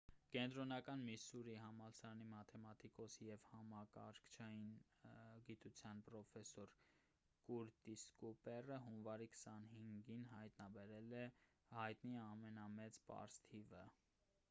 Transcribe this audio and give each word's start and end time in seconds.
կենտրոնական 0.33 1.01
միսսուրիի 1.07 1.57
համալսարանի 1.63 2.25
մաթեմատիկոս 2.29 3.17
և 3.23 3.43
համակարգչային 3.49 4.71
գիտության 5.49 6.01
պրոֆեսոր 6.07 6.73
կուրտիս 7.49 8.05
կուպերը 8.23 8.79
հունվարի 8.87 9.27
25-ին 9.35 10.23
հայտնաբերել 10.33 11.13
է 11.19 11.21
հայտնի 11.75 12.17
ամենամեծ 12.23 12.99
պարզ 13.11 13.37
թիվը 13.51 13.83